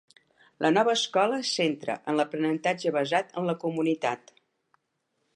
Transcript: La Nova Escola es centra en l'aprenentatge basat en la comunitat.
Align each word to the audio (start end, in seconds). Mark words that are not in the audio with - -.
La 0.65 0.69
Nova 0.75 0.93
Escola 0.99 1.35
es 1.41 1.51
centra 1.57 1.97
en 2.13 2.17
l'aprenentatge 2.19 2.93
basat 2.95 3.37
en 3.41 3.47
la 3.51 3.55
comunitat. 3.65 4.33